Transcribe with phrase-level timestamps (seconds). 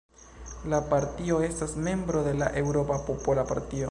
[0.73, 3.89] La partio estas membro de la Eŭropa Popola Partio.